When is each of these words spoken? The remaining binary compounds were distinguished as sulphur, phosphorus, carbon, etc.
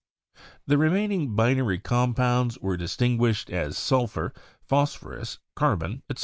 The 0.65 0.79
remaining 0.79 1.35
binary 1.35 1.77
compounds 1.77 2.57
were 2.57 2.75
distinguished 2.75 3.51
as 3.51 3.77
sulphur, 3.77 4.33
phosphorus, 4.63 5.37
carbon, 5.55 6.01
etc. 6.09 6.19